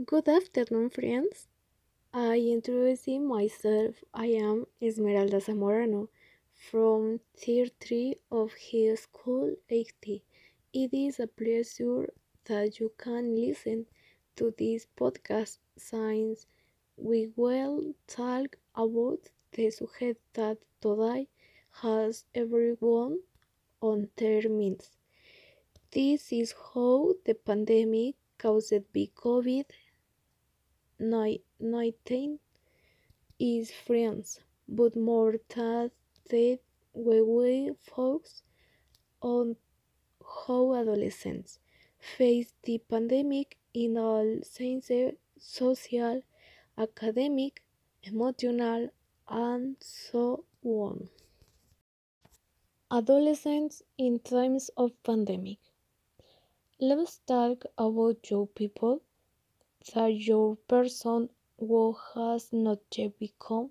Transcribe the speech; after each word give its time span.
Good 0.00 0.26
afternoon, 0.26 0.88
friends. 0.88 1.48
I 2.14 2.38
introduce 2.38 3.06
myself. 3.08 3.96
I 4.14 4.28
am 4.28 4.64
Esmeralda 4.80 5.36
Zamorano 5.36 6.08
from 6.54 7.20
Tier 7.36 7.66
3 7.78 8.16
of 8.30 8.52
High 8.54 8.94
School 8.94 9.54
80. 9.68 10.24
It 10.72 10.94
is 10.94 11.20
a 11.20 11.26
pleasure 11.26 12.10
that 12.46 12.80
you 12.80 12.92
can 12.96 13.36
listen 13.36 13.84
to 14.36 14.54
this 14.56 14.86
podcast 14.96 15.58
since 15.76 16.46
we 16.96 17.30
will 17.36 17.94
talk 18.06 18.56
about 18.74 19.28
the 19.52 19.70
subject 19.70 20.22
that 20.32 20.56
today 20.80 21.28
has 21.82 22.24
everyone 22.34 23.18
on 23.82 24.08
their 24.16 24.48
minds. 24.48 24.90
This 25.90 26.32
is 26.32 26.54
how 26.72 27.12
the 27.26 27.34
pandemic 27.34 28.14
caused 28.42 28.92
by 28.92 29.06
COVID 29.14 29.66
19 30.98 32.38
is 33.38 33.70
friends, 33.70 34.40
but 34.68 34.96
more 34.96 35.34
that, 35.54 35.90
we 36.94 37.22
will 37.22 37.76
focus 37.80 38.42
on 39.20 39.56
how 40.46 40.74
adolescents 40.74 41.58
face 41.98 42.52
the 42.64 42.78
pandemic 42.90 43.56
in 43.74 43.96
all 43.96 44.40
senses 44.42 45.14
social, 45.38 46.20
academic, 46.78 47.62
emotional, 48.02 48.88
and 49.28 49.76
so 49.80 50.44
on. 50.62 51.08
Adolescents 52.90 53.82
in 53.98 54.18
times 54.20 54.70
of 54.76 54.90
pandemic. 55.02 55.58
Let's 56.84 57.20
talk 57.28 57.64
about 57.78 58.28
young 58.28 58.48
people 58.48 59.02
that 59.94 60.08
your 60.14 60.56
person 60.56 61.28
who 61.56 61.96
has 62.12 62.52
not 62.52 62.80
yet 62.96 63.16
become 63.20 63.70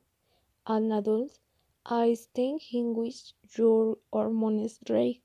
an 0.65 0.93
adult 0.93 1.37
a 1.85 2.15
stage 2.15 2.69
in 2.71 2.93
which 2.95 3.33
your 3.57 3.97
hormones 4.13 4.79
rise, 4.89 5.19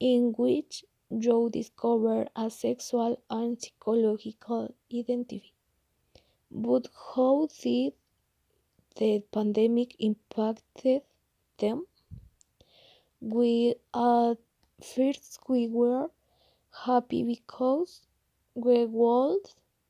in 0.00 0.32
which 0.36 0.84
you 1.08 1.48
discover 1.48 2.26
a 2.34 2.50
sexual 2.50 3.22
and 3.30 3.62
psychological 3.62 4.74
identity. 4.92 5.54
But 6.50 6.88
how 7.14 7.46
did 7.62 7.92
the 8.96 9.20
pandemic 9.30 9.94
impacted 10.00 11.02
them? 11.58 11.86
We 13.20 13.76
at 13.94 14.38
first 14.82 15.38
we 15.48 15.68
were 15.68 16.08
happy 16.84 17.22
because 17.24 18.02
we 18.54 18.84
would 18.84 19.44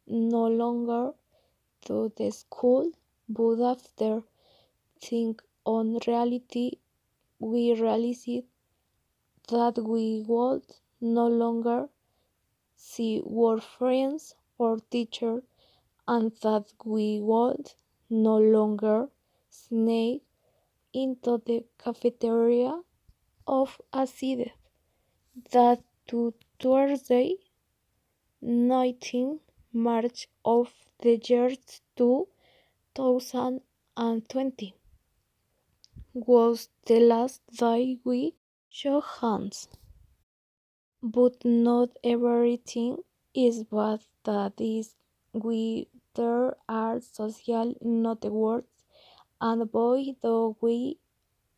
no 0.06 0.47
longer 0.47 1.12
to 1.83 2.12
the 2.17 2.31
school, 2.31 2.91
but 3.28 3.61
after 3.61 4.23
think 5.01 5.43
on 5.65 5.98
reality, 6.06 6.73
we 7.39 7.75
realized 7.75 8.28
that 9.48 9.78
we 9.78 10.25
would 10.27 10.62
no 11.01 11.27
longer 11.27 11.89
see 12.77 13.23
our 13.27 13.61
friends 13.61 14.34
or 14.59 14.78
teacher 14.91 15.43
and 16.09 16.33
that 16.43 16.73
we 16.84 17.21
would 17.21 17.73
no 18.09 18.39
longer 18.39 19.09
sneak 19.50 20.23
into 20.93 21.43
the 21.47 21.65
cafeteria 21.78 22.81
of 23.47 23.81
a 23.93 24.06
city 24.06 24.53
that 25.53 25.83
to 26.06 26.33
Thursday 26.59 27.37
19 28.41 29.41
March 29.75 30.27
of 30.43 30.73
the 31.03 31.21
year 31.29 31.51
2020 31.97 34.75
was 36.15 36.71
the 36.87 36.99
last 36.99 37.43
day 37.53 37.99
we 38.05 38.37
shook 38.71 39.05
hands. 39.21 39.69
But 41.03 41.45
not 41.45 41.91
everything 42.03 43.03
is 43.34 43.65
bad 43.65 44.00
that 44.25 44.59
is 44.59 44.95
we 45.34 45.89
there 46.15 46.56
are 46.71 47.00
social 47.00 47.75
networks 47.83 48.83
and 49.43 49.71
boy 49.71 50.16
do 50.22 50.56
we 50.62 50.97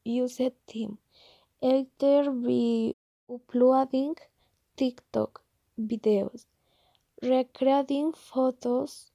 use 0.04 0.38
them. 0.38 0.98
Either 1.62 2.32
be 2.32 2.96
uploading 3.32 4.16
TikTok 4.78 5.42
videos 5.78 6.44
recreating 7.22 8.12
photos 8.12 9.10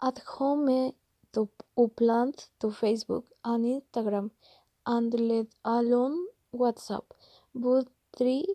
at 0.00 0.18
home 0.34 0.92
to 1.32 1.48
upload 1.76 2.48
to 2.60 2.68
Facebook 2.68 3.24
and 3.44 3.64
Instagram 3.64 4.30
and 4.86 5.12
let 5.14 5.46
alone 5.64 6.26
WhatsApp. 6.54 7.04
But 7.54 7.88
three 8.16 8.46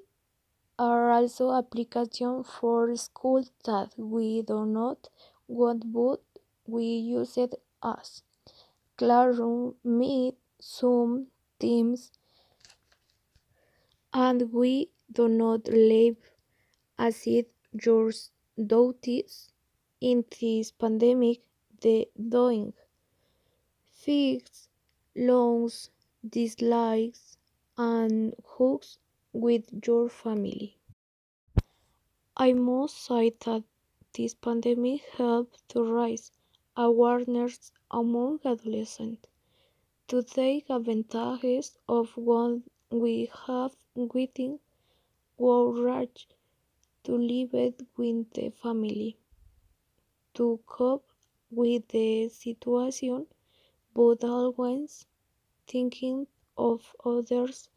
are 0.79 1.11
also 1.11 1.51
applications 1.53 2.47
for 2.49 2.95
school 2.95 3.45
that 3.65 3.91
we 3.97 4.41
do 4.41 4.65
not 4.65 5.09
want 5.47 5.91
but 5.93 6.21
we 6.67 6.85
use 6.85 7.37
it 7.37 7.55
as 7.83 8.23
Classroom, 8.97 9.75
Meet, 9.83 10.35
Zoom, 10.61 11.27
Teams, 11.59 12.11
and 14.23 14.53
we 14.53 14.89
do 15.11 15.27
not 15.27 15.67
live 15.67 16.15
as 16.97 17.27
it 17.27 17.51
yours 17.85 18.31
duties 18.73 19.51
in 19.99 20.23
this 20.39 20.71
pandemic 20.71 21.41
the 21.81 22.07
doing. 22.29 22.73
Fix 24.03 24.69
loans 25.17 25.89
dislikes 26.37 27.37
and 27.77 28.33
hugs 28.57 28.99
with 29.33 29.65
your 29.85 30.07
family. 30.07 30.77
I 32.37 32.53
must 32.53 32.97
say 32.97 33.33
that 33.45 33.63
this 34.13 34.33
pandemic 34.33 35.01
helped 35.17 35.67
to 35.69 35.83
raise 35.83 36.31
awareness 36.77 37.73
among 37.91 38.39
adolescents 38.45 39.27
to 40.07 40.23
take 40.23 40.69
advantage 40.69 41.71
of 41.89 42.15
what 42.15 42.61
we 43.01 43.29
have 43.47 43.75
within 43.95 44.59
our 45.39 45.72
reach 45.73 46.28
to 47.03 47.16
live 47.17 47.53
it 47.53 47.81
with 47.97 48.31
the 48.33 48.50
family, 48.50 49.17
to 50.33 50.59
cope 50.66 51.07
with 51.51 51.88
the 51.89 52.29
situation, 52.29 53.28
but 53.94 54.23
always 54.23 55.06
thinking 55.67 56.28
of 56.57 56.95
others 57.06 57.69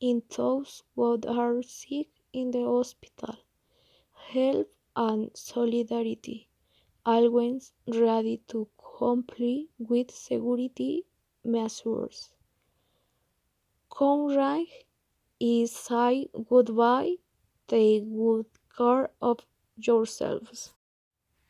in 0.00 0.22
those 0.36 0.82
who 0.94 1.18
are 1.28 1.62
sick 1.62 2.08
in 2.32 2.50
the 2.50 2.64
hospital. 2.64 3.36
Help 4.28 4.70
and 4.96 5.30
solidarity, 5.34 6.48
always 7.06 7.72
ready 7.86 8.42
to 8.48 8.68
comply 8.98 9.64
with 9.78 10.10
security 10.10 11.06
measures. 11.44 12.33
Conrad 13.94 14.66
is 15.40 15.72
say 15.74 16.28
goodbye, 16.48 17.16
take 17.68 18.04
good 18.14 18.46
care 18.76 19.10
of 19.22 19.46
yourselves. 19.76 20.74